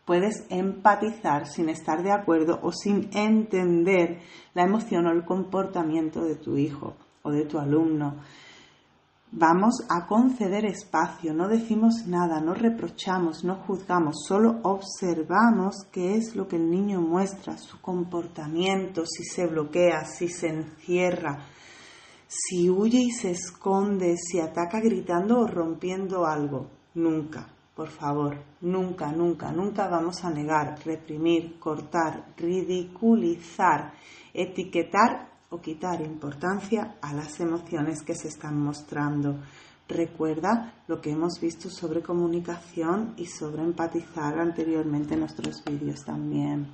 Puedes 0.04 0.44
empatizar 0.50 1.46
sin 1.46 1.68
estar 1.68 2.02
de 2.02 2.10
acuerdo 2.10 2.58
o 2.64 2.72
sin 2.72 3.10
entender 3.12 4.18
la 4.54 4.64
emoción 4.64 5.06
o 5.06 5.12
el 5.12 5.24
comportamiento 5.24 6.24
de 6.24 6.34
tu 6.34 6.56
hijo 6.56 6.96
o 7.22 7.30
de 7.30 7.44
tu 7.44 7.60
alumno. 7.60 8.16
Vamos 9.34 9.82
a 9.88 10.06
conceder 10.06 10.66
espacio, 10.66 11.32
no 11.32 11.48
decimos 11.48 12.06
nada, 12.06 12.38
no 12.42 12.52
reprochamos, 12.52 13.44
no 13.44 13.56
juzgamos, 13.56 14.26
solo 14.28 14.60
observamos 14.62 15.86
qué 15.90 16.16
es 16.16 16.36
lo 16.36 16.46
que 16.46 16.56
el 16.56 16.70
niño 16.70 17.00
muestra, 17.00 17.56
su 17.56 17.80
comportamiento, 17.80 19.06
si 19.06 19.24
se 19.24 19.46
bloquea, 19.46 20.04
si 20.04 20.28
se 20.28 20.48
encierra, 20.48 21.46
si 22.28 22.68
huye 22.68 22.98
y 22.98 23.10
se 23.10 23.30
esconde, 23.30 24.18
si 24.18 24.38
ataca 24.38 24.80
gritando 24.80 25.40
o 25.40 25.46
rompiendo 25.46 26.26
algo. 26.26 26.66
Nunca 26.94 27.48
por 27.74 27.88
favor, 27.88 28.36
nunca, 28.60 29.10
nunca, 29.12 29.50
nunca 29.50 29.88
vamos 29.88 30.24
a 30.24 30.30
negar, 30.30 30.78
reprimir, 30.84 31.58
cortar, 31.58 32.34
ridiculizar, 32.36 33.94
etiquetar 34.34 35.31
o 35.52 35.60
quitar 35.60 36.00
importancia 36.00 36.96
a 37.02 37.12
las 37.12 37.38
emociones 37.38 38.02
que 38.02 38.14
se 38.14 38.28
están 38.28 38.58
mostrando. 38.58 39.36
Recuerda 39.86 40.72
lo 40.88 41.00
que 41.02 41.10
hemos 41.10 41.38
visto 41.40 41.68
sobre 41.68 42.00
comunicación 42.02 43.12
y 43.18 43.26
sobre 43.26 43.62
empatizar 43.62 44.38
anteriormente 44.38 45.14
en 45.14 45.20
nuestros 45.20 45.62
vídeos 45.62 46.04
también. 46.04 46.68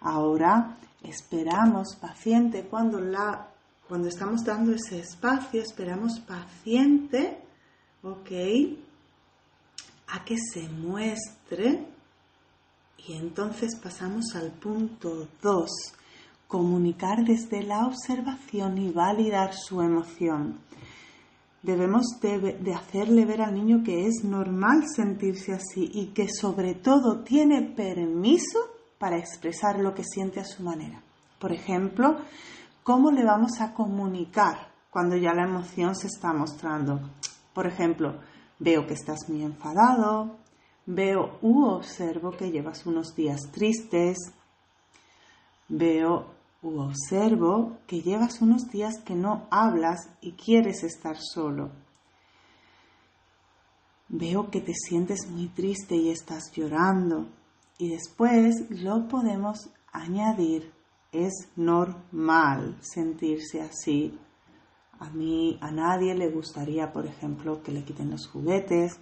Ahora 0.00 0.76
esperamos 1.02 1.96
paciente 1.96 2.66
cuando 2.70 3.00
la 3.00 3.48
cuando 3.88 4.08
estamos 4.08 4.42
dando 4.44 4.72
ese 4.72 5.00
espacio, 5.00 5.60
esperamos 5.60 6.18
paciente, 6.20 7.38
¿ok? 8.02 8.30
A 10.08 10.24
que 10.24 10.38
se 10.38 10.68
muestre 10.70 11.86
y 13.06 13.12
entonces 13.12 13.76
pasamos 13.76 14.34
al 14.34 14.52
punto 14.52 15.28
2, 15.42 15.70
comunicar 16.46 17.24
desde 17.24 17.62
la 17.62 17.86
observación 17.86 18.78
y 18.78 18.90
validar 18.90 19.54
su 19.54 19.80
emoción. 19.80 20.60
Debemos 21.62 22.18
de, 22.20 22.74
hacerle 22.74 23.24
ver 23.24 23.40
al 23.40 23.54
niño 23.54 23.82
que 23.82 24.06
es 24.06 24.22
normal 24.22 24.84
sentirse 24.94 25.54
así 25.54 25.90
y 25.94 26.08
que 26.08 26.28
sobre 26.28 26.74
todo 26.74 27.24
tiene 27.24 27.62
permiso 27.62 28.58
para 28.98 29.16
expresar 29.16 29.78
lo 29.78 29.94
que 29.94 30.04
siente 30.04 30.40
a 30.40 30.44
su 30.44 30.62
manera. 30.62 31.02
Por 31.38 31.52
ejemplo, 31.52 32.18
¿cómo 32.82 33.10
le 33.10 33.24
vamos 33.24 33.60
a 33.60 33.72
comunicar 33.72 34.74
cuando 34.90 35.16
ya 35.16 35.32
la 35.32 35.44
emoción 35.44 35.96
se 35.96 36.08
está 36.08 36.34
mostrando? 36.34 37.00
Por 37.54 37.66
ejemplo, 37.66 38.20
veo 38.58 38.86
que 38.86 38.94
estás 38.94 39.28
muy 39.28 39.42
enfadado, 39.42 40.36
veo 40.84 41.38
u 41.40 41.64
observo 41.64 42.32
que 42.32 42.50
llevas 42.50 42.84
unos 42.84 43.14
días 43.14 43.40
tristes, 43.50 44.18
veo 45.68 46.33
observo 46.68 47.78
que 47.86 48.02
llevas 48.02 48.40
unos 48.40 48.68
días 48.70 48.98
que 49.04 49.14
no 49.14 49.46
hablas 49.50 50.08
y 50.20 50.32
quieres 50.32 50.82
estar 50.82 51.16
solo. 51.18 51.70
Veo 54.08 54.50
que 54.50 54.60
te 54.60 54.74
sientes 54.74 55.28
muy 55.28 55.48
triste 55.48 55.96
y 55.96 56.10
estás 56.10 56.52
llorando. 56.52 57.26
Y 57.78 57.88
después 57.88 58.70
lo 58.70 59.08
podemos 59.08 59.70
añadir 59.92 60.72
es 61.14 61.48
normal 61.56 62.76
sentirse 62.80 63.62
así. 63.62 64.18
A 64.98 65.10
mí, 65.10 65.58
a 65.60 65.70
nadie 65.70 66.14
le 66.14 66.28
gustaría, 66.28 66.92
por 66.92 67.06
ejemplo, 67.06 67.62
que 67.62 67.72
le 67.72 67.84
quiten 67.84 68.10
los 68.10 68.26
juguetes. 68.28 68.98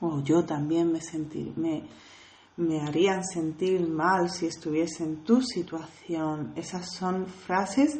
O 0.00 0.20
yo 0.20 0.44
también 0.44 0.92
me, 0.92 1.00
sentir, 1.00 1.52
me 2.56 2.80
harían 2.80 3.24
sentir 3.24 3.86
mal 3.86 4.30
si 4.30 4.46
estuviese 4.46 5.04
en 5.04 5.24
tu 5.24 5.42
situación. 5.42 6.52
Esas 6.56 6.90
son 6.94 7.26
frases 7.26 7.98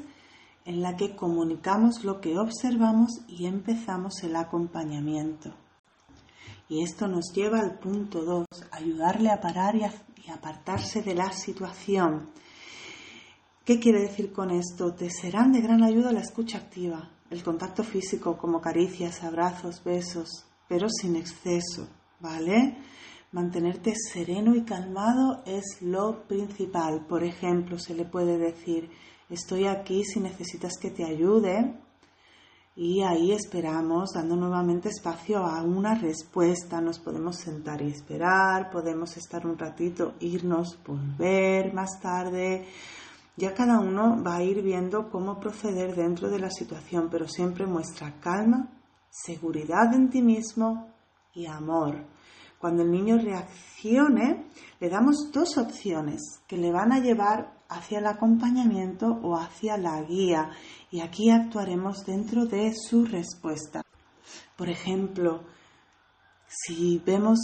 en 0.64 0.82
las 0.82 0.94
que 0.96 1.14
comunicamos 1.14 2.04
lo 2.04 2.20
que 2.20 2.38
observamos 2.38 3.20
y 3.28 3.46
empezamos 3.46 4.22
el 4.22 4.34
acompañamiento. 4.34 5.54
Y 6.68 6.82
esto 6.82 7.06
nos 7.06 7.32
lleva 7.32 7.60
al 7.60 7.78
punto 7.78 8.24
2, 8.24 8.46
ayudarle 8.72 9.30
a 9.30 9.40
parar 9.40 9.76
y, 9.76 9.84
a, 9.84 9.92
apartarse 10.34 11.02
de 11.02 11.14
la 11.14 11.30
situación. 11.30 12.30
¿Qué 13.64 13.78
quiere 13.78 14.00
decir 14.00 14.32
con 14.32 14.50
esto? 14.50 14.92
Te 14.94 15.10
serán 15.10 15.52
de 15.52 15.60
gran 15.60 15.84
ayuda 15.84 16.12
la 16.12 16.20
escucha 16.20 16.58
activa, 16.58 17.10
el 17.30 17.44
contacto 17.44 17.84
físico 17.84 18.36
como 18.36 18.60
caricias, 18.60 19.22
abrazos, 19.22 19.84
besos, 19.84 20.46
pero 20.68 20.88
sin 20.88 21.14
exceso, 21.14 21.86
¿vale? 22.18 22.76
Mantenerte 23.32 23.94
sereno 23.94 24.54
y 24.54 24.62
calmado 24.62 25.42
es 25.44 25.82
lo 25.82 26.26
principal. 26.26 27.06
Por 27.06 27.24
ejemplo, 27.24 27.78
se 27.78 27.94
le 27.94 28.04
puede 28.04 28.38
decir, 28.38 28.90
estoy 29.28 29.66
aquí 29.66 30.04
si 30.04 30.20
necesitas 30.20 30.72
que 30.80 30.90
te 30.90 31.04
ayude. 31.04 31.80
Y 32.76 33.02
ahí 33.02 33.32
esperamos, 33.32 34.10
dando 34.14 34.36
nuevamente 34.36 34.90
espacio 34.90 35.38
a 35.38 35.62
una 35.62 35.94
respuesta. 35.94 36.80
Nos 36.80 36.98
podemos 36.98 37.36
sentar 37.36 37.82
y 37.82 37.88
esperar, 37.88 38.70
podemos 38.70 39.16
estar 39.16 39.46
un 39.46 39.58
ratito, 39.58 40.14
irnos, 40.20 40.78
volver 40.84 41.72
más 41.72 42.00
tarde 42.00 42.66
ya 43.38 43.52
cada 43.52 43.80
uno 43.80 44.22
va 44.24 44.36
a 44.36 44.42
ir 44.42 44.62
viendo 44.62 45.10
cómo 45.10 45.38
proceder 45.38 45.94
dentro 45.94 46.30
de 46.30 46.38
la 46.38 46.50
situación, 46.50 47.08
pero 47.10 47.28
siempre 47.28 47.66
muestra 47.66 48.18
calma, 48.18 48.70
seguridad 49.10 49.92
en 49.92 50.08
ti 50.08 50.22
mismo 50.22 50.88
y 51.34 51.44
amor. 51.44 52.02
Cuando 52.58 52.82
el 52.82 52.90
niño 52.90 53.18
reaccione, 53.18 54.46
le 54.80 54.88
damos 54.88 55.30
dos 55.32 55.58
opciones 55.58 56.20
que 56.46 56.56
le 56.56 56.72
van 56.72 56.92
a 56.92 57.00
llevar 57.00 57.54
hacia 57.68 57.98
el 57.98 58.06
acompañamiento 58.06 59.06
o 59.22 59.36
hacia 59.36 59.76
la 59.76 60.02
guía 60.02 60.50
y 60.90 61.00
aquí 61.00 61.30
actuaremos 61.30 62.04
dentro 62.06 62.46
de 62.46 62.72
su 62.74 63.04
respuesta. 63.04 63.82
Por 64.56 64.68
ejemplo, 64.68 65.42
si 66.48 66.98
vemos 67.04 67.38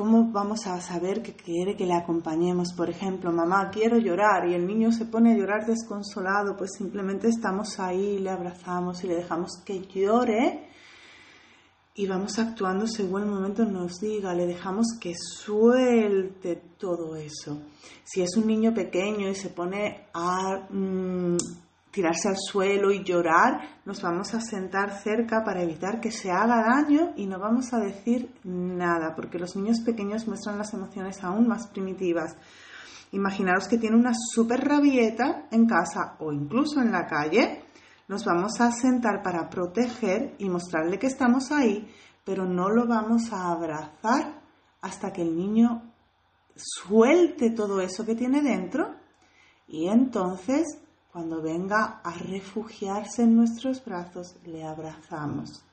¿Cómo 0.00 0.32
vamos 0.32 0.66
a 0.66 0.80
saber 0.80 1.20
que 1.20 1.34
quiere 1.34 1.76
que 1.76 1.84
le 1.84 1.92
acompañemos? 1.92 2.72
Por 2.72 2.88
ejemplo, 2.88 3.30
mamá, 3.32 3.68
quiero 3.70 3.98
llorar 3.98 4.48
y 4.48 4.54
el 4.54 4.66
niño 4.66 4.92
se 4.92 5.04
pone 5.04 5.32
a 5.32 5.36
llorar 5.36 5.66
desconsolado, 5.66 6.56
pues 6.56 6.70
simplemente 6.78 7.28
estamos 7.28 7.78
ahí, 7.78 8.18
le 8.18 8.30
abrazamos 8.30 9.04
y 9.04 9.08
le 9.08 9.16
dejamos 9.16 9.58
que 9.62 9.82
llore 9.82 10.69
y 12.00 12.06
vamos 12.06 12.38
actuando 12.38 12.86
según 12.86 13.24
el 13.24 13.28
momento 13.28 13.62
nos 13.66 14.00
diga, 14.00 14.32
le 14.32 14.46
dejamos 14.46 14.86
que 14.98 15.12
suelte 15.14 16.56
todo 16.78 17.14
eso. 17.14 17.60
Si 18.04 18.22
es 18.22 18.38
un 18.38 18.46
niño 18.46 18.72
pequeño 18.72 19.28
y 19.28 19.34
se 19.34 19.50
pone 19.50 20.06
a... 20.14 20.66
Mmm, 20.70 21.36
tirarse 21.90 22.28
al 22.28 22.36
suelo 22.38 22.92
y 22.92 23.02
llorar, 23.02 23.80
nos 23.84 24.00
vamos 24.00 24.32
a 24.32 24.40
sentar 24.40 25.02
cerca 25.02 25.42
para 25.44 25.62
evitar 25.62 26.00
que 26.00 26.12
se 26.12 26.30
haga 26.30 26.62
daño 26.62 27.14
y 27.16 27.26
no 27.26 27.40
vamos 27.40 27.74
a 27.74 27.80
decir 27.80 28.32
nada, 28.44 29.12
porque 29.16 29.40
los 29.40 29.56
niños 29.56 29.80
pequeños 29.80 30.28
muestran 30.28 30.56
las 30.56 30.72
emociones 30.72 31.22
aún 31.24 31.48
más 31.48 31.66
primitivas. 31.66 32.36
Imaginaros 33.10 33.66
que 33.66 33.76
tiene 33.76 33.96
una 33.96 34.12
súper 34.14 34.60
rabieta 34.60 35.48
en 35.50 35.66
casa 35.66 36.14
o 36.20 36.32
incluso 36.32 36.80
en 36.80 36.92
la 36.92 37.06
calle. 37.08 37.64
Nos 38.10 38.24
vamos 38.24 38.60
a 38.60 38.72
sentar 38.72 39.22
para 39.22 39.48
proteger 39.48 40.34
y 40.38 40.48
mostrarle 40.48 40.98
que 40.98 41.06
estamos 41.06 41.52
ahí, 41.52 41.88
pero 42.24 42.44
no 42.44 42.68
lo 42.68 42.88
vamos 42.88 43.32
a 43.32 43.52
abrazar 43.52 44.42
hasta 44.80 45.12
que 45.12 45.22
el 45.22 45.36
niño 45.36 45.92
suelte 46.56 47.50
todo 47.50 47.80
eso 47.80 48.04
que 48.04 48.16
tiene 48.16 48.42
dentro 48.42 48.96
y 49.68 49.86
entonces 49.86 50.66
cuando 51.12 51.40
venga 51.40 52.00
a 52.02 52.10
refugiarse 52.10 53.22
en 53.22 53.36
nuestros 53.36 53.84
brazos, 53.84 54.34
le 54.44 54.64
abrazamos 54.64 55.64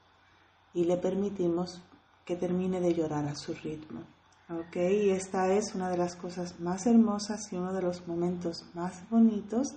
y 0.75 0.83
le 0.83 0.97
permitimos 0.97 1.81
que 2.23 2.35
termine 2.35 2.79
de 2.79 2.93
llorar 2.93 3.25
a 3.25 3.35
su 3.35 3.55
ritmo. 3.55 4.03
Y 4.75 5.09
esta 5.09 5.51
es 5.53 5.73
una 5.73 5.89
de 5.89 5.97
las 5.97 6.15
cosas 6.15 6.59
más 6.59 6.85
hermosas 6.85 7.51
y 7.51 7.55
uno 7.55 7.73
de 7.73 7.81
los 7.81 8.07
momentos 8.07 8.63
más 8.75 9.09
bonitos 9.09 9.75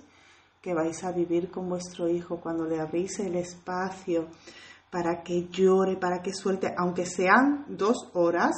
que 0.61 0.73
vais 0.73 1.03
a 1.03 1.11
vivir 1.11 1.49
con 1.49 1.67
vuestro 1.67 2.07
hijo 2.07 2.39
cuando 2.39 2.65
le 2.65 2.79
abrís 2.79 3.19
el 3.19 3.35
espacio 3.35 4.27
para 4.91 5.23
que 5.23 5.47
llore, 5.49 5.97
para 5.97 6.21
que 6.21 6.33
suelte, 6.33 6.73
aunque 6.77 7.05
sean 7.05 7.65
dos 7.67 8.09
horas. 8.13 8.51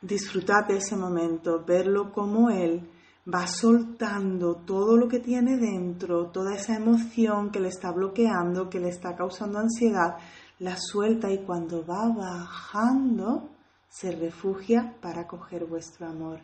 Disfrutad 0.00 0.66
de 0.68 0.76
ese 0.76 0.96
momento, 0.96 1.64
verlo 1.64 2.12
como 2.12 2.50
él 2.50 2.88
va 3.32 3.46
soltando 3.46 4.54
todo 4.54 4.96
lo 4.96 5.08
que 5.08 5.18
tiene 5.18 5.56
dentro, 5.56 6.30
toda 6.30 6.54
esa 6.54 6.76
emoción 6.76 7.50
que 7.50 7.60
le 7.60 7.68
está 7.68 7.90
bloqueando, 7.90 8.70
que 8.70 8.80
le 8.80 8.88
está 8.88 9.16
causando 9.16 9.58
ansiedad, 9.58 10.16
la 10.60 10.76
suelta 10.76 11.30
y 11.30 11.44
cuando 11.44 11.84
va 11.84 12.08
bajando 12.08 13.50
se 13.88 14.12
refugia 14.12 14.94
para 15.00 15.26
coger 15.26 15.66
vuestro 15.66 16.06
amor. 16.06 16.40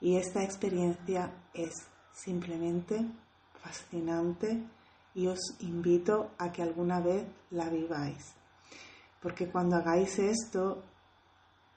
Y 0.00 0.16
esta 0.16 0.44
experiencia 0.44 1.32
es 1.54 1.88
simplemente 2.24 3.04
fascinante 3.62 4.62
y 5.14 5.26
os 5.26 5.38
invito 5.60 6.30
a 6.38 6.50
que 6.52 6.62
alguna 6.62 7.00
vez 7.00 7.24
la 7.50 7.68
viváis. 7.68 8.34
Porque 9.20 9.50
cuando 9.50 9.76
hagáis 9.76 10.18
esto, 10.18 10.82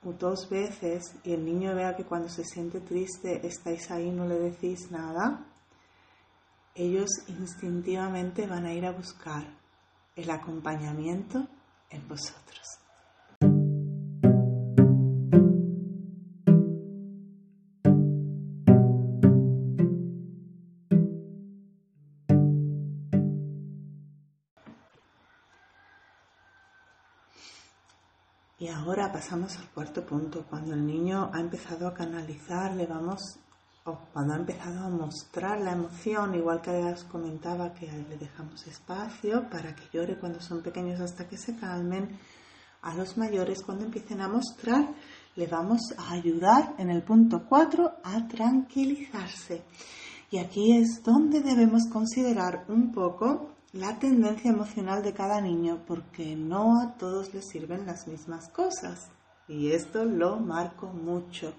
dos 0.04 0.50
veces 0.50 1.14
y 1.24 1.34
el 1.34 1.46
niño 1.46 1.76
vea 1.76 1.96
que 1.96 2.06
cuando 2.06 2.30
se 2.30 2.44
siente 2.44 2.80
triste 2.82 3.46
estáis 3.46 3.90
ahí, 3.92 4.10
no 4.10 4.28
le 4.28 4.40
decís 4.40 4.92
nada, 4.92 5.46
ellos 6.76 7.10
instintivamente 7.28 8.48
van 8.48 8.66
a 8.66 8.74
ir 8.74 8.86
a 8.86 8.92
buscar 8.92 9.46
el 10.16 10.30
acompañamiento 10.30 11.48
en 11.90 12.08
vosotros. 12.08 12.81
Ahora 28.82 29.12
pasamos 29.12 29.58
al 29.58 29.70
cuarto 29.70 30.06
punto. 30.06 30.46
Cuando 30.50 30.74
el 30.74 30.86
niño 30.86 31.30
ha 31.34 31.40
empezado 31.40 31.88
a 31.88 31.94
canalizar, 31.94 32.76
le 32.76 32.88
vamos, 32.88 33.38
o 33.86 33.98
cuando 34.12 34.34
ha 34.34 34.38
empezado 34.38 34.86
a 34.86 34.90
mostrar 34.90 35.62
la 35.62 35.74
emoción, 35.74 36.34
igual 36.36 36.62
que 36.62 36.72
os 36.72 37.04
comentaba 37.04 37.74
que 37.74 37.86
le 37.86 38.18
dejamos 38.18 38.66
espacio 38.66 39.48
para 39.50 39.76
que 39.76 39.84
llore 39.94 40.18
cuando 40.20 40.42
son 40.42 40.64
pequeños 40.64 41.00
hasta 41.00 41.28
que 41.28 41.38
se 41.38 41.56
calmen, 41.56 42.18
a 42.82 42.96
los 42.96 43.18
mayores 43.18 43.62
cuando 43.62 43.86
empiecen 43.86 44.22
a 44.22 44.28
mostrar, 44.28 44.90
le 45.36 45.46
vamos 45.46 45.82
a 45.98 46.14
ayudar 46.14 46.74
en 46.80 46.90
el 46.90 47.04
punto 47.04 47.46
4 47.48 47.92
a 48.04 48.28
tranquilizarse. 48.28 49.62
Y 50.32 50.40
aquí 50.40 50.76
es 50.78 51.04
donde 51.04 51.42
debemos 51.42 51.84
considerar 51.92 52.66
un 52.70 52.92
poco 52.92 53.52
la 53.74 53.98
tendencia 54.00 54.52
emocional 54.52 55.02
de 55.02 55.14
cada 55.14 55.40
niño 55.40 55.84
porque 55.88 56.36
no 56.36 56.82
a 56.82 56.98
todos 56.98 57.34
les 57.34 57.48
sirven 57.48 57.86
las 57.86 58.08
mismas 58.08 58.50
cosas. 58.50 59.10
Y 59.48 59.72
esto 59.72 60.04
lo 60.06 60.38
marco 60.38 60.88
mucho. 60.88 61.54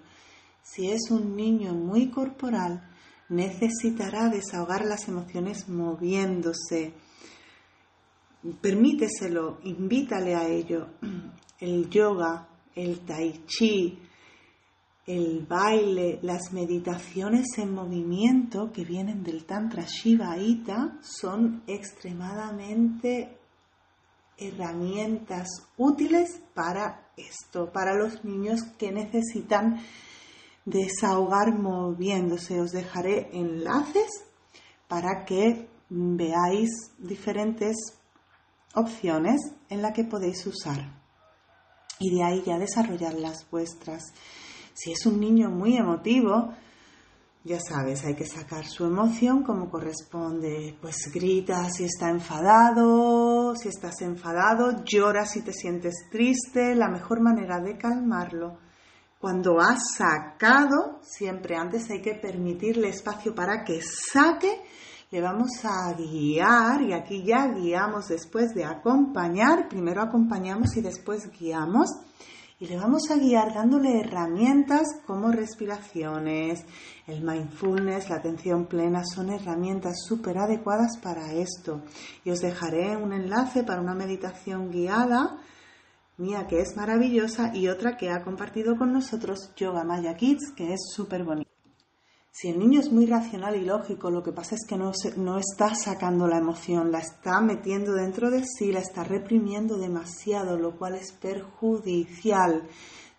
Si 0.62 0.90
es 0.90 1.11
un 1.11 1.37
niño 1.37 1.72
muy 1.72 2.11
corporal, 2.11 2.88
necesitará 3.29 4.29
desahogar 4.29 4.85
las 4.85 5.09
emociones 5.09 5.68
moviéndose. 5.68 6.94
Permíteselo, 8.61 9.59
invítale 9.64 10.35
a 10.35 10.46
ello. 10.48 10.88
El 11.59 11.88
yoga, 11.88 12.48
el 12.75 13.01
tai 13.07 13.44
chi, 13.46 13.98
el 15.06 15.44
baile, 15.48 16.20
las 16.22 16.52
meditaciones 16.52 17.46
en 17.58 17.74
movimiento 17.74 18.70
que 18.72 18.84
vienen 18.84 19.24
del 19.24 19.44
Tantra 19.44 19.84
Shiva 19.84 20.38
Ita 20.38 20.98
son 21.02 21.62
extremadamente 21.66 23.36
herramientas 24.38 25.48
útiles 25.76 26.40
para 26.54 27.10
esto, 27.16 27.72
para 27.72 27.94
los 27.94 28.24
niños 28.24 28.62
que 28.78 28.92
necesitan 28.92 29.80
desahogar 30.64 31.58
moviéndose. 31.58 32.60
Os 32.60 32.70
dejaré 32.70 33.28
enlaces 33.32 34.08
para 34.86 35.24
que 35.24 35.68
veáis 35.88 36.70
diferentes 36.98 37.76
opciones 38.74 39.40
en 39.68 39.82
las 39.82 39.92
que 39.92 40.04
podéis 40.04 40.46
usar 40.46 41.02
y 41.98 42.16
de 42.16 42.24
ahí 42.24 42.42
ya 42.44 42.58
desarrollar 42.58 43.14
las 43.14 43.48
vuestras. 43.50 44.02
Si 44.74 44.92
es 44.92 45.06
un 45.06 45.20
niño 45.20 45.50
muy 45.50 45.76
emotivo, 45.76 46.52
ya 47.44 47.58
sabes, 47.58 48.04
hay 48.04 48.14
que 48.14 48.24
sacar 48.24 48.66
su 48.66 48.85
emoción 48.85 49.42
como 49.42 49.68
corresponde. 49.68 50.76
Pues 50.80 51.11
grita 51.12 51.68
si 51.70 51.85
está 51.85 52.08
enfadado, 52.08 53.56
si 53.56 53.68
estás 53.68 54.00
enfadado, 54.02 54.85
llora 54.85 55.26
si 55.26 55.42
te 55.42 55.52
sientes 55.52 56.06
triste. 56.11 56.76
La 56.76 56.88
mejor 56.88 57.20
manera 57.20 57.58
de 57.61 57.76
calmarlo, 57.76 58.58
cuando 59.18 59.61
has 59.61 59.94
sacado, 59.96 61.00
siempre 61.02 61.56
antes 61.56 61.90
hay 61.90 62.00
que 62.00 62.14
permitirle 62.14 62.88
espacio 62.88 63.35
para 63.35 63.64
que 63.64 63.80
saque. 63.82 64.62
Le 65.11 65.20
vamos 65.20 65.50
a 65.64 65.92
guiar 65.94 66.80
y 66.82 66.92
aquí 66.92 67.24
ya 67.24 67.48
guiamos 67.48 68.08
después 68.08 68.54
de 68.54 68.64
acompañar. 68.64 69.68
Primero 69.68 70.00
acompañamos 70.00 70.76
y 70.76 70.80
después 70.80 71.28
guiamos 71.38 71.90
y 72.62 72.68
le 72.68 72.77
vamos 72.77 73.11
a 73.11 73.16
guiar 73.16 73.53
dándole 73.53 73.98
herramientas 73.98 74.87
como 75.05 75.33
respiraciones, 75.33 76.64
el 77.09 77.20
mindfulness, 77.20 78.09
la 78.09 78.18
atención 78.18 78.66
plena, 78.66 79.03
son 79.05 79.31
herramientas 79.31 80.05
súper 80.07 80.38
adecuadas 80.38 80.96
para 81.03 81.33
esto. 81.33 81.83
Y 82.25 82.31
os 82.31 82.38
dejaré 82.38 82.96
un 82.96 83.14
enlace 83.14 83.64
para 83.64 83.81
una 83.81 83.96
meditación 83.96 84.70
guiada 84.70 85.40
mía 86.18 86.46
que 86.46 86.61
es 86.61 86.77
maravillosa 86.77 87.51
y 87.53 87.66
otra 87.66 87.96
que 87.96 88.11
ha 88.11 88.22
compartido 88.22 88.77
con 88.77 88.92
nosotros 88.92 89.51
Yoga 89.57 89.83
Maya 89.83 90.14
Kids 90.14 90.53
que 90.55 90.72
es 90.72 90.83
súper 90.94 91.25
bonita. 91.25 91.41
Si 92.34 92.48
el 92.48 92.58
niño 92.58 92.80
es 92.80 92.90
muy 92.90 93.04
racional 93.04 93.56
y 93.56 93.64
lógico, 93.66 94.10
lo 94.10 94.22
que 94.22 94.32
pasa 94.32 94.54
es 94.54 94.64
que 94.66 94.78
no, 94.78 94.90
no, 95.18 95.36
está 95.36 95.74
sacando 95.74 96.26
la 96.26 96.38
emoción, 96.38 96.90
la 96.90 97.00
está 97.00 97.42
metiendo 97.42 97.92
dentro 97.92 98.30
de 98.30 98.42
sí, 98.46 98.72
la 98.72 98.80
está 98.80 99.04
reprimiendo 99.04 99.76
demasiado, 99.76 100.56
lo 100.56 100.78
cual 100.78 100.94
es 100.94 101.12
perjudicial. 101.12 102.66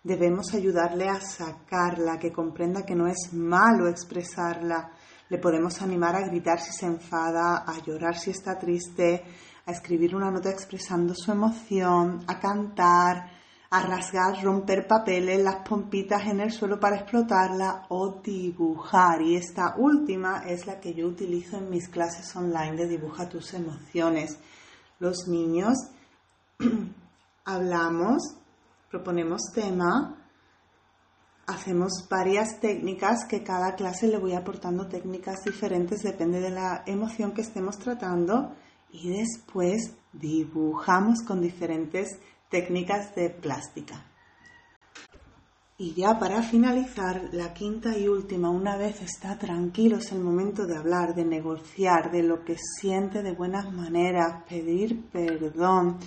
Debemos 0.02 0.52
ayudarle 0.52 1.08
a 1.08 1.20
sacarla, 1.20 2.18
que 2.18 2.32
comprenda 2.32 2.84
que 2.84 2.96
no 2.96 3.06
es 3.06 3.32
malo 3.32 3.86
expresarla. 3.88 4.90
Le 5.28 5.38
podemos 5.38 5.80
animar 5.80 6.16
a 6.16 6.26
gritar 6.26 6.58
si 6.58 6.72
se 6.72 6.86
enfada, 6.86 7.58
a 7.64 7.80
llorar 7.84 8.18
si 8.18 8.30
está 8.32 8.58
triste, 8.58 9.22
a 9.64 9.70
escribir 9.70 10.16
una 10.16 10.32
nota 10.32 10.50
expresando 10.50 11.14
su 11.14 11.30
emoción, 11.30 12.24
a 12.26 12.40
cantar, 12.40 13.30
a 13.74 13.80
rasgar, 13.80 14.40
romper 14.40 14.86
papeles, 14.86 15.42
las 15.42 15.68
pompitas 15.68 16.28
en 16.28 16.38
el 16.38 16.52
suelo 16.52 16.78
para 16.78 16.94
explotarla 16.94 17.86
o 17.88 18.20
dibujar. 18.22 19.20
Y 19.20 19.34
esta 19.34 19.74
última 19.76 20.44
es 20.46 20.64
la 20.68 20.78
que 20.78 20.94
yo 20.94 21.08
utilizo 21.08 21.56
en 21.56 21.70
mis 21.70 21.88
clases 21.88 22.36
online 22.36 22.76
de 22.76 22.86
dibuja 22.86 23.28
tus 23.28 23.52
emociones. 23.52 24.38
Los 25.00 25.26
niños 25.26 25.74
hablamos, 27.44 28.36
proponemos 28.92 29.42
tema, 29.52 30.24
hacemos 31.48 32.06
varias 32.08 32.60
técnicas 32.60 33.24
que 33.28 33.42
cada 33.42 33.74
clase 33.74 34.06
le 34.06 34.18
voy 34.18 34.34
aportando 34.34 34.86
técnicas 34.86 35.42
diferentes, 35.44 36.04
depende 36.04 36.38
de 36.40 36.50
la 36.50 36.84
emoción 36.86 37.32
que 37.32 37.40
estemos 37.40 37.76
tratando 37.80 38.54
y 38.92 39.08
después 39.08 39.96
dibujamos 40.12 41.22
con 41.26 41.40
diferentes 41.40 42.20
técnicas 42.54 43.12
de 43.16 43.30
plástica. 43.30 43.96
Y 45.76 45.92
ya 45.94 46.20
para 46.20 46.40
finalizar, 46.40 47.30
la 47.32 47.52
quinta 47.52 47.98
y 47.98 48.06
última, 48.06 48.48
una 48.48 48.76
vez 48.76 49.02
está 49.02 49.36
tranquilo, 49.36 49.96
es 49.96 50.12
el 50.12 50.20
momento 50.20 50.64
de 50.64 50.76
hablar, 50.76 51.16
de 51.16 51.24
negociar, 51.24 52.12
de 52.12 52.22
lo 52.22 52.44
que 52.44 52.56
siente 52.56 53.24
de 53.24 53.32
buenas 53.32 53.72
maneras, 53.72 54.44
pedir 54.48 55.10
perdón. 55.10 55.98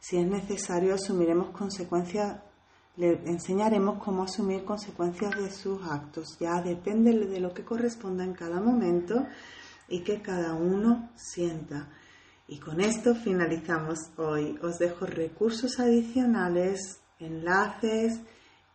Si 0.00 0.16
es 0.16 0.26
necesario, 0.26 0.96
asumiremos 0.96 1.50
consecuencias, 1.50 2.40
le 2.96 3.12
enseñaremos 3.26 4.02
cómo 4.02 4.24
asumir 4.24 4.64
consecuencias 4.64 5.36
de 5.36 5.52
sus 5.52 5.80
actos. 5.88 6.36
Ya 6.40 6.60
depende 6.60 7.12
de 7.12 7.38
lo 7.38 7.54
que 7.54 7.64
corresponda 7.64 8.24
en 8.24 8.32
cada 8.32 8.60
momento 8.60 9.24
y 9.86 10.00
que 10.00 10.20
cada 10.20 10.54
uno 10.54 11.10
sienta. 11.14 11.88
Y 12.52 12.58
con 12.58 12.82
esto 12.82 13.14
finalizamos 13.14 13.96
hoy. 14.18 14.58
Os 14.62 14.78
dejo 14.78 15.06
recursos 15.06 15.80
adicionales, 15.80 17.00
enlaces 17.18 18.20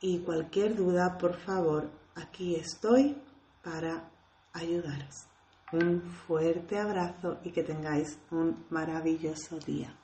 y 0.01 0.17
cualquier 0.21 0.75
duda, 0.75 1.15
por 1.19 1.35
favor, 1.35 1.87
aquí 2.15 2.55
estoy 2.55 3.15
para 3.63 4.09
ayudaros. 4.51 5.27
Un 5.71 6.01
fuerte 6.01 6.79
abrazo 6.79 7.37
y 7.43 7.51
que 7.51 7.61
tengáis 7.61 8.17
un 8.31 8.65
maravilloso 8.71 9.59
día. 9.59 9.95